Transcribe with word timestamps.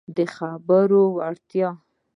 د 0.15 0.17
خبرو 0.35 1.01
وړتیا 1.17 1.69